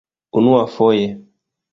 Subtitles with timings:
[0.37, 1.05] unuafoje